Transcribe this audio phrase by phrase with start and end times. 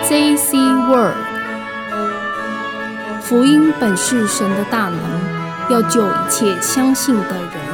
[0.00, 1.16] AJC Word，
[3.20, 5.00] 福音本是神的大能，
[5.70, 7.67] 要救一切相信的人。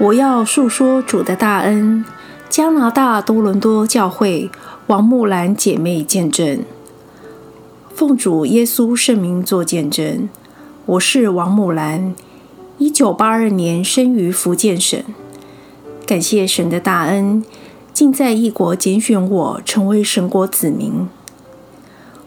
[0.00, 2.02] 我要述说主的大恩。
[2.48, 4.50] 加拿大多伦多教会
[4.86, 6.64] 王木兰姐妹见证，
[7.94, 10.26] 奉主耶稣圣名做见证。
[10.86, 12.14] 我是王木兰，
[12.78, 14.98] 一九八二年生于福建省。
[16.06, 17.44] 感谢神的大恩，
[17.92, 21.06] 竟在异国拣选我成为神国子民。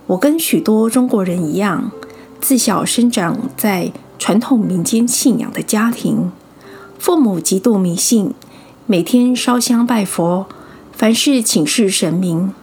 [0.06, 1.92] 我跟许多中国人一样，
[2.40, 6.32] 自小生长在传统民间信仰的家庭。
[7.04, 8.34] 父母极度迷信，
[8.86, 10.46] 每天烧香拜佛，
[10.94, 12.54] 凡事请示神明，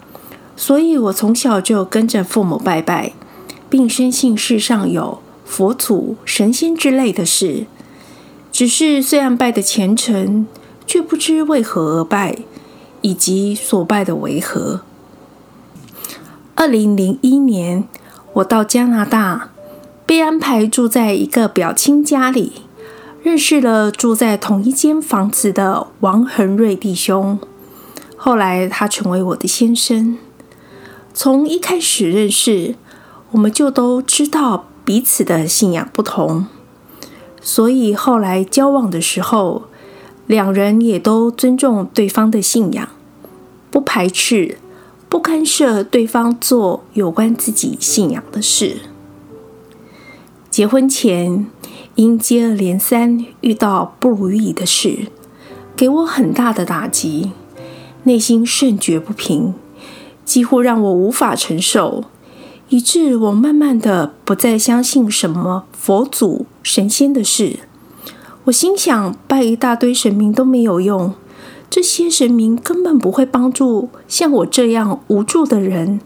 [0.56, 3.12] 所以我从小就跟着父母拜拜，
[3.68, 7.66] 并深信世上有佛祖、神仙之类的事。
[8.50, 10.46] 只是虽然拜的虔诚，
[10.86, 12.38] 却不知为何而拜，
[13.02, 14.80] 以及所拜的为何。
[16.54, 17.86] 二零零一年，
[18.32, 19.50] 我到加拿大，
[20.06, 22.62] 被安排住在一个表亲家里。
[23.22, 27.38] 认识了住在同一间房子的王恒瑞弟兄，
[28.16, 30.16] 后来他成为我的先生。
[31.12, 32.76] 从一开始认识，
[33.32, 36.46] 我们就都知道彼此的信仰不同，
[37.42, 39.64] 所以后来交往的时候，
[40.26, 42.88] 两人也都尊重对方的信仰，
[43.70, 44.56] 不排斥、
[45.10, 48.78] 不干涉对方做有关自己信仰的事。
[50.50, 51.46] 结婚前。
[52.00, 55.08] 因接二连三遇到不如意的事，
[55.76, 57.32] 给我很大的打击，
[58.04, 59.52] 内心甚觉不平，
[60.24, 62.04] 几乎让我无法承受，
[62.70, 67.58] 以致我慢慢的不再相信什么佛祖、神仙的事。
[68.44, 71.12] 我心想，拜一大堆神明都没有用，
[71.68, 76.00] 这些神明根本不会帮助像我这样无助的人，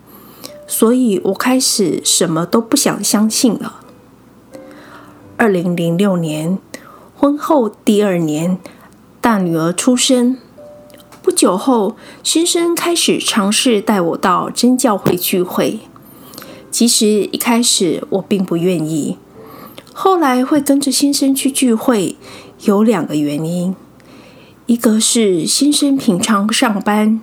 [0.66, 3.82] 所以我开始什么都不想相信了。
[5.44, 6.58] 二零零六年，
[7.14, 8.56] 婚后第二年，
[9.20, 10.38] 大女儿出生。
[11.20, 15.80] 不久后，先生开始尝试带我到真教会聚会。
[16.70, 19.18] 其实一开始我并不愿意，
[19.92, 22.16] 后来会跟着先生去聚会，
[22.62, 23.76] 有两个原因：
[24.64, 27.20] 一个是先生平常上班，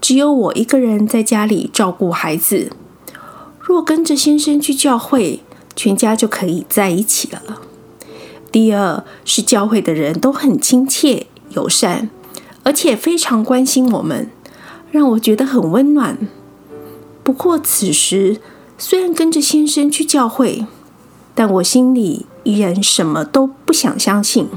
[0.00, 2.70] 只有我一个人在家里照顾孩子；
[3.58, 5.40] 若跟着先生去教会，
[5.76, 7.60] 全家就可以在一起了。
[8.52, 12.08] 第二是教会的人都很亲切友善，
[12.62, 14.30] 而且非常关心我们，
[14.90, 16.28] 让我觉得很温暖。
[17.22, 18.40] 不过此时
[18.78, 20.66] 虽然跟着先生去教会，
[21.34, 24.48] 但我心里依然什么都不想相信。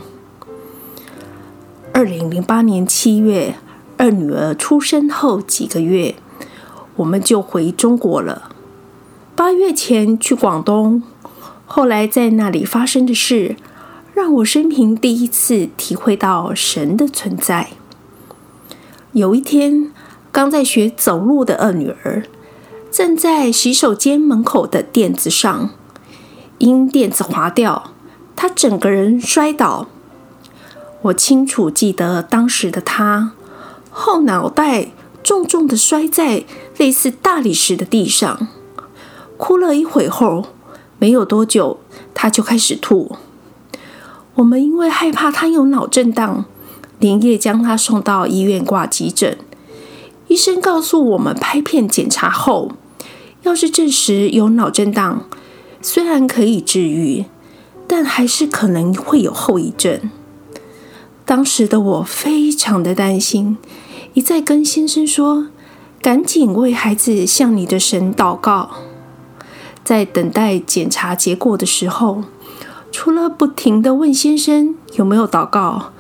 [1.94, 3.55] 二零零八年七月，
[3.97, 6.13] 二女儿出生后几个月，
[6.97, 8.51] 我们就回中国了。
[9.37, 11.03] 八月前去广东，
[11.67, 13.55] 后来在那里发生的事。
[14.15, 17.69] 让我生平第一次体会到神的存在。
[19.11, 19.93] 有一天，
[20.31, 22.23] 刚在学走路的二女儿
[22.89, 25.69] 站在洗手间门口的垫子上，
[26.57, 27.91] 因垫子滑掉，
[28.35, 29.87] 她整个人摔倒。
[31.03, 33.33] 我清楚记得当时的她
[33.91, 34.87] 后脑袋
[35.21, 36.43] 重重的摔在
[36.77, 38.47] 类似大理石的地上，
[39.37, 40.47] 哭了一会后，
[40.99, 41.77] 没有多久，
[42.13, 43.15] 他就开始吐。
[44.35, 46.45] 我们因为害怕他有脑震荡，
[46.99, 49.37] 连夜将他送到医院挂急诊。
[50.28, 52.72] 医生告诉我们，拍片检查后，
[53.43, 55.23] 要是证实有脑震荡，
[55.81, 57.25] 虽然可以治愈，
[57.87, 60.09] 但还是可能会有后遗症。
[61.25, 63.57] 当时的我非常的担心，
[64.13, 65.47] 一再跟先生说
[66.01, 68.69] ：“赶紧为孩子向你的神祷告。”
[69.87, 72.25] 在等待检查结果的时候。
[72.91, 75.93] 除了不停的问先生有没有祷告，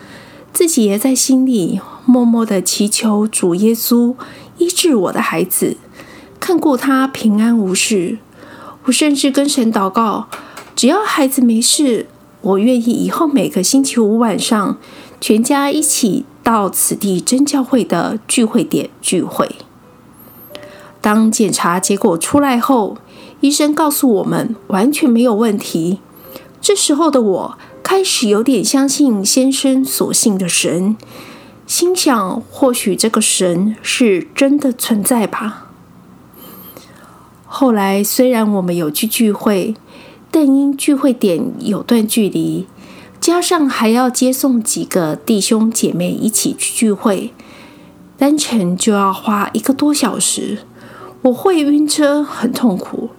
[0.51, 4.13] 自己也在心里默默的祈求主耶稣
[4.57, 5.77] 医治我的孩子，
[6.37, 8.17] 看顾他平安无事。
[8.83, 10.27] 我甚至跟神祷告，
[10.75, 12.07] 只要孩子没事，
[12.41, 14.77] 我愿意以后每个星期五晚上，
[15.21, 19.55] 全家一起到此地真教会的聚会点聚会。
[20.99, 22.97] 当检查结果出来后，
[23.41, 25.99] 医生告诉我们完全没有问题。
[26.59, 30.97] 这时候的我开始有点相信先生所信的神，
[31.65, 35.67] 心想或许这个神是真的存在吧。
[37.45, 39.75] 后来虽然我们有去聚会，
[40.31, 42.67] 但因聚会点有段距离，
[43.21, 47.31] 加上还要接送几个弟兄姐妹一起去聚会，
[48.17, 50.59] 单程就要花一个多小时，
[51.21, 53.11] 我会晕车，很痛苦。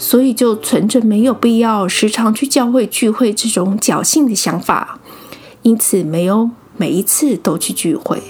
[0.00, 4.98] 所以就存着没有必要时常去教会聚会这种侥幸的想法，
[5.60, 8.22] 因此没有每一次都去聚会。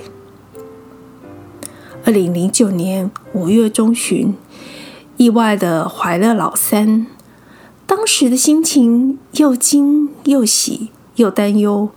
[2.05, 4.35] 二零零九年五月中旬，
[5.17, 7.07] 意外的怀了老三，
[7.87, 11.91] 当时的心情又惊又喜又担忧，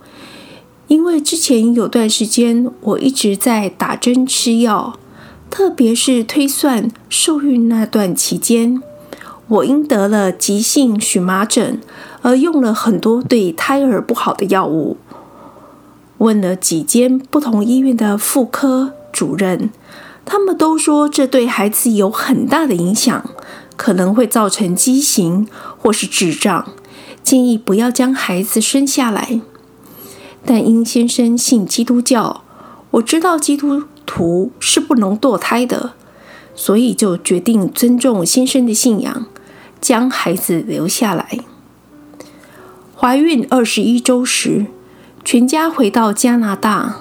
[0.86, 4.96] 因为之前有段时间我一直在打针吃药，
[5.50, 8.80] 特别是推算受孕那段期间。
[9.46, 11.80] 我因得了急性荨麻疹，
[12.22, 14.96] 而用了很多对胎儿不好的药物。
[16.18, 19.70] 问了几间不同医院的妇科主任，
[20.24, 23.28] 他们都说这对孩子有很大的影响，
[23.76, 26.72] 可能会造成畸形或是智障，
[27.22, 29.40] 建议不要将孩子生下来。
[30.46, 32.42] 但因先生信基督教，
[32.92, 35.92] 我知道基督徒是不能堕胎的，
[36.54, 39.26] 所以就决定尊重先生的信仰。
[39.84, 41.40] 将孩子留下来。
[42.96, 44.64] 怀孕二十一周时，
[45.22, 47.00] 全家回到加拿大。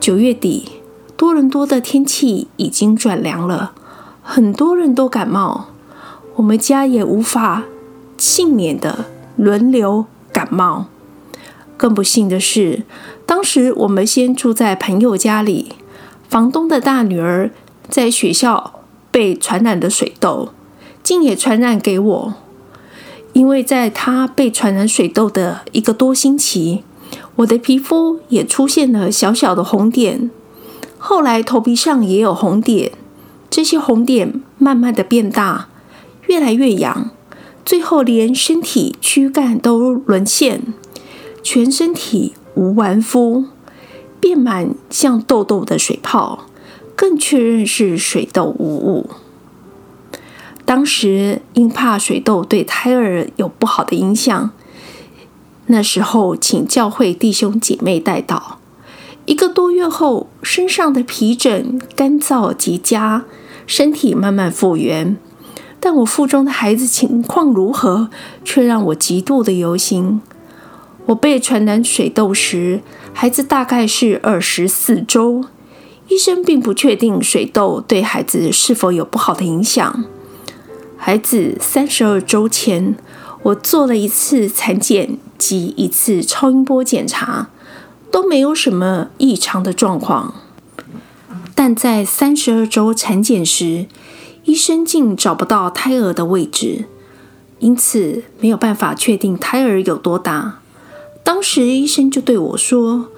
[0.00, 0.72] 九月底，
[1.16, 3.74] 多伦多的天气已经转凉了，
[4.24, 5.68] 很多人都感冒，
[6.34, 7.62] 我们家也无法
[8.18, 9.04] 幸免的
[9.36, 10.86] 轮流感冒。
[11.76, 12.82] 更不幸的是，
[13.24, 15.74] 当时我们先住在朋友家里，
[16.28, 17.52] 房东的大女儿
[17.88, 18.80] 在学校
[19.12, 20.48] 被传染了水痘。
[21.04, 22.34] 竟也传染给我，
[23.34, 26.82] 因为在他被传染水痘的一个多星期，
[27.36, 30.30] 我的皮肤也出现了小小的红点，
[30.96, 32.92] 后来头皮上也有红点，
[33.50, 35.68] 这些红点慢慢的变大，
[36.26, 37.10] 越来越痒，
[37.66, 40.62] 最后连身体躯干都沦陷，
[41.42, 43.44] 全身体无完肤，
[44.18, 46.46] 变满像痘痘的水泡，
[46.96, 49.10] 更确认是水痘无误。
[50.64, 54.50] 当时因怕水痘对胎儿有不好的影响，
[55.66, 58.58] 那时候请教会弟兄姐妹带到。
[59.26, 63.22] 一个多月后，身上的皮疹干燥结痂，
[63.66, 65.16] 身体慢慢复原。
[65.80, 68.08] 但我腹中的孩子情况如何，
[68.42, 70.22] 却让我极度的忧心。
[71.06, 72.80] 我被传染水痘时，
[73.12, 75.44] 孩子大概是二十四周，
[76.08, 80.04] 医生并不确定水痘对孩子是否有不好的影响。
[81.06, 82.96] 孩子三十二周前，
[83.42, 87.50] 我做了一次产检及一次超音波检查，
[88.10, 90.36] 都没有什么异常的状况。
[91.54, 93.84] 但在三十二周产检时，
[94.44, 96.86] 医生竟找不到胎儿的位置，
[97.58, 100.60] 因此没有办法确定胎儿有多大。
[101.22, 103.10] 当时医生就对我说：“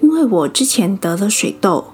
[0.00, 1.92] 因为我之前得了水痘，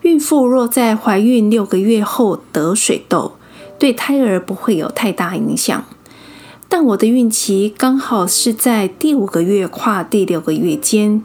[0.00, 3.32] 孕妇若在怀孕六个月后得水痘。”
[3.78, 5.84] 对胎儿不会有太大影响，
[6.68, 11.22] 但我的孕期刚好是在第五个月跨第六个月间，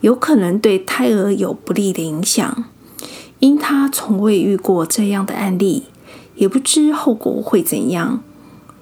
[0.00, 2.64] 有可能对胎儿有不利的影响。
[3.40, 5.84] 因他从未遇过这样的案例，
[6.36, 8.20] 也不知后果会怎样，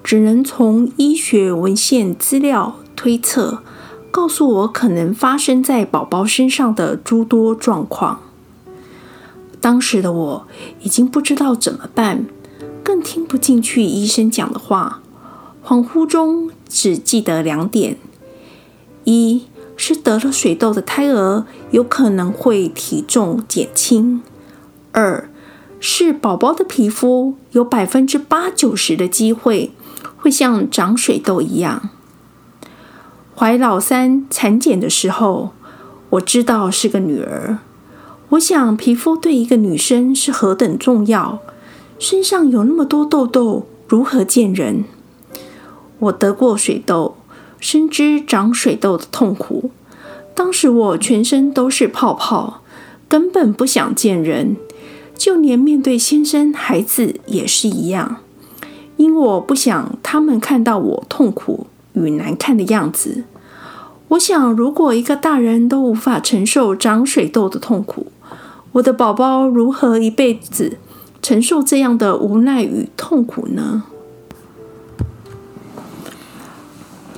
[0.03, 3.61] 只能从医学文献资料推测，
[4.09, 8.21] 告诉我可能发生在宝宝身上的诸多状况。
[9.59, 10.47] 当时的我
[10.81, 12.25] 已经不知道怎么办。
[12.87, 15.01] 更听不进去医生讲的话，
[15.61, 17.97] 恍惚中只记得两点：
[19.03, 24.21] 一是得了水痘的胎儿有可能会体重减轻；
[24.93, 25.29] 二
[25.81, 29.73] 是宝宝的皮肤有百分之八九十的机会
[30.15, 31.89] 会像长水痘一样。
[33.35, 35.51] 怀老三产检的时候，
[36.11, 37.57] 我知道是个女儿。
[38.29, 41.41] 我想皮肤对一个女生是何等重要。
[41.99, 44.83] 身上有那么多痘痘，如何见人？
[45.99, 47.15] 我得过水痘，
[47.59, 49.71] 深知长水痘的痛苦。
[50.35, 52.61] 当时我全身都是泡泡，
[53.09, 54.57] 根本不想见人，
[55.15, 58.17] 就连面对先生、孩子也是一样，
[58.97, 63.23] 因我不想他们看到我痛苦与难看的样子。
[64.09, 68.05] 我想，如果一个大人都无法承受长水痘的痛苦，
[68.73, 70.77] 我的宝宝如何一辈子？
[71.27, 73.83] 承受这样的无奈与痛苦呢？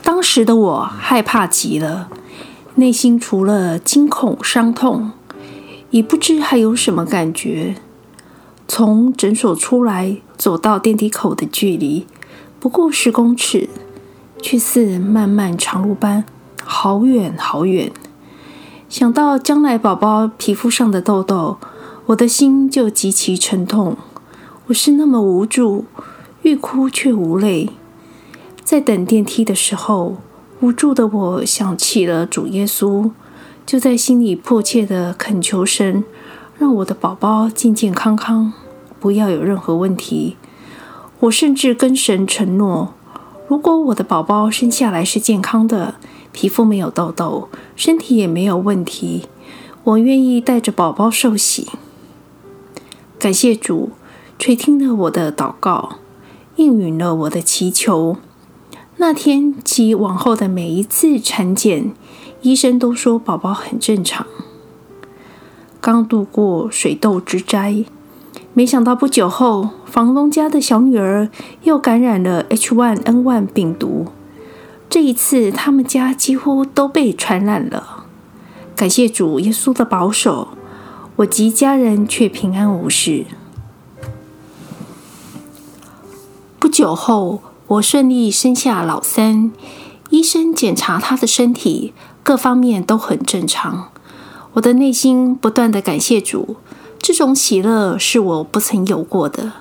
[0.01, 2.10] 当时的我害怕极了，
[2.74, 5.12] 内心除了惊恐、伤痛，
[5.92, 7.75] 已不知还有什么感觉。
[8.68, 12.08] 从诊所出来，走到电梯口的距离
[12.60, 13.70] 不过十公尺，
[14.42, 16.25] 却似漫漫长路般，
[16.63, 17.92] 好远好远。
[18.89, 21.60] 想到将来宝宝皮肤上的痘痘，
[22.10, 23.96] 我的心就极其沉痛。
[24.66, 25.86] 我是那么无助，
[26.42, 27.70] 欲哭却无泪。
[28.63, 30.18] 在等电梯的时候，
[30.60, 33.12] 无助的我想起了主耶稣，
[33.63, 36.04] 就在心里迫切的恳求神。
[36.58, 38.54] 让我的宝宝健健康康，
[39.00, 40.36] 不要有任何问题。
[41.20, 42.96] 我甚至跟神承诺，
[43.48, 45.94] 如果我的宝宝生下来是健康的，
[46.32, 49.28] 皮肤没有痘痘，身体也没有问题，
[49.84, 51.68] 我愿意带着宝宝受洗。
[53.19, 53.89] 感谢主，
[54.39, 55.97] 垂听了我的祷告，
[56.55, 58.15] 应允了我的祈求。
[58.95, 61.91] 那天及往后的每一次产检，
[62.41, 64.25] 医生都说宝宝很正常。
[65.81, 67.83] 刚度过水痘之灾，
[68.53, 71.29] 没想到不久后，房东家的小女儿
[71.63, 74.07] 又感染了 H1N1 病毒。
[74.89, 78.05] 这一次，他们家几乎都被传染了。
[78.77, 80.47] 感谢主耶稣的保守，
[81.19, 83.25] 我及家人却平安无事。
[86.57, 89.51] 不久后，我顺利生下老三。
[90.11, 93.89] 医生检查他的身体，各方面都很正常。
[94.53, 96.55] 我的内心不断的感谢主，
[96.99, 99.51] 这种喜乐是我不曾有过的，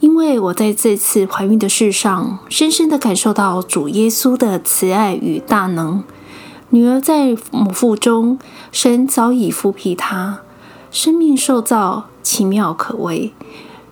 [0.00, 6.02] 因为我在这次怀孕的事上，深深的感受到主耶稣的慈爱与大能。
[6.70, 8.40] 女儿在母腹中，
[8.72, 10.40] 神早已抚平她，
[10.90, 13.32] 生命受造奇妙可畏。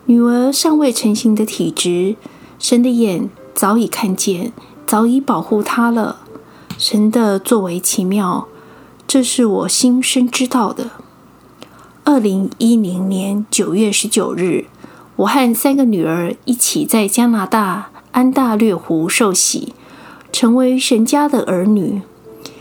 [0.07, 2.17] 女儿尚未成型的体质，
[2.59, 4.53] 神的眼早已看见，
[4.87, 6.21] 早已保护她了。
[6.77, 8.49] 神的作为奇妙。
[9.07, 10.91] 这是我心深知道的。
[12.05, 14.67] 二零一零年九月十九日，
[15.17, 19.73] 我和三个女儿一起在加拿大安大略湖受洗，
[20.31, 22.03] 成为神家的儿女。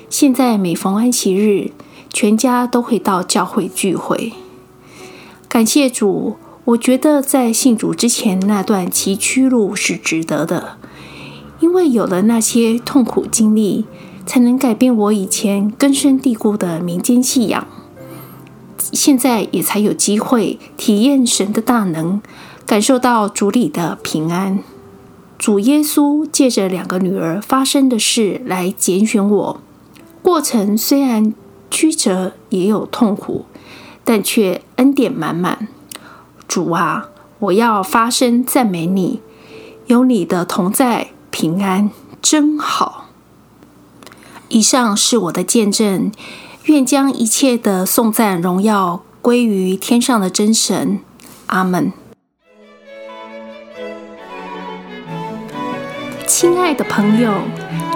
[0.09, 1.71] 现在每逢安息日，
[2.11, 4.33] 全家都会到教会聚会。
[5.47, 6.35] 感谢主，
[6.65, 10.77] 我觉得在信主之前那段崎岖路是值得的，
[11.59, 13.85] 因为有了那些痛苦经历。
[14.27, 17.65] 才能改变我以前根深蒂固的民间信仰，
[18.91, 22.21] 现在也才有机会体验神的大能，
[22.65, 24.59] 感受到主里的平安。
[25.37, 29.61] 主耶稣借着两个女儿发生的事来拣选我，
[30.21, 31.33] 过程虽然
[31.69, 33.45] 曲折，也有痛苦，
[34.03, 35.67] 但却恩典满满。
[36.47, 37.09] 主啊，
[37.39, 39.21] 我要发声赞美你，
[39.87, 41.89] 有你的同在，平安
[42.21, 43.05] 真好。
[44.49, 46.11] 以上是我的见证，
[46.65, 50.99] 愿将一切的颂赞荣耀归于天上的真神。
[51.47, 51.91] 阿门。
[56.25, 57.33] 亲爱的朋友，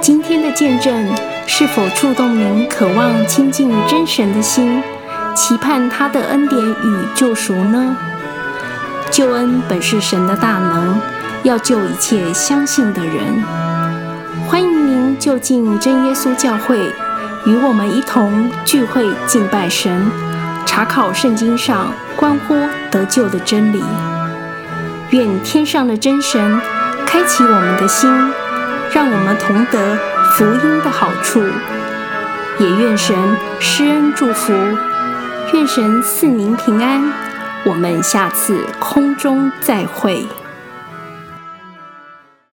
[0.01, 1.13] 今天的见证
[1.53, 4.81] 是否触动您渴望亲近真神的心，
[5.36, 7.93] 期盼他的恩典与救赎呢？
[9.12, 10.98] 救恩本是神的大能，
[11.43, 13.43] 要救一切相信的人。
[14.48, 16.77] 欢迎您就近真耶稣教会，
[17.46, 20.10] 与我们一同聚会敬拜神，
[20.65, 22.55] 查考圣经上关乎
[22.89, 23.84] 得救的真理。
[25.10, 26.62] 愿天上的真神
[27.05, 28.10] 开启我们的心，
[28.93, 29.98] 让我们同得
[30.38, 31.42] 福音的好处。
[32.60, 33.16] 也愿神
[33.60, 34.54] 施恩祝福，
[35.54, 37.02] 愿神赐您平安。
[37.64, 40.28] 我们下次空中再会。